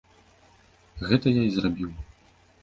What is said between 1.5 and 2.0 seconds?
зрабіў.